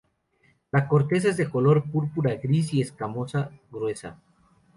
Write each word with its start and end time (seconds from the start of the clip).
La 0.71 0.87
corteza 0.87 1.29
es 1.29 1.37
de 1.37 1.47
color 1.47 1.83
púrpura 1.91 2.33
gris 2.33 2.73
y 2.73 2.81
escamosa 2.81 3.51
gruesa. 3.69 4.19